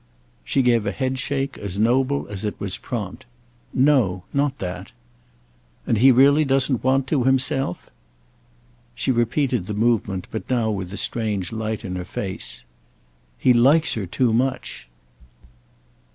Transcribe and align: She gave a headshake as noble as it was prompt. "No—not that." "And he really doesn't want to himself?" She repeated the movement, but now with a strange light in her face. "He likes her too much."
She 0.43 0.63
gave 0.63 0.87
a 0.87 0.91
headshake 0.91 1.59
as 1.59 1.77
noble 1.77 2.25
as 2.27 2.43
it 2.43 2.55
was 2.59 2.75
prompt. 2.75 3.25
"No—not 3.71 4.57
that." 4.57 4.91
"And 5.85 5.99
he 5.99 6.11
really 6.11 6.43
doesn't 6.43 6.83
want 6.83 7.05
to 7.09 7.25
himself?" 7.25 7.91
She 8.95 9.11
repeated 9.11 9.67
the 9.67 9.75
movement, 9.75 10.27
but 10.31 10.49
now 10.49 10.71
with 10.71 10.91
a 10.91 10.97
strange 10.97 11.51
light 11.51 11.85
in 11.85 11.97
her 11.97 12.03
face. 12.03 12.65
"He 13.37 13.53
likes 13.53 13.93
her 13.93 14.07
too 14.07 14.33
much." 14.33 14.89